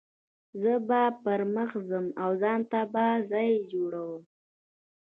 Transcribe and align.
زه 0.61 0.73
به 0.87 1.01
پر 1.23 1.41
مخ 1.55 1.71
ځم 1.89 2.05
او 2.23 2.31
ځان 2.41 2.61
ته 2.71 2.79
به 2.93 3.05
ځای 3.31 3.49
جوړوم. 3.71 4.23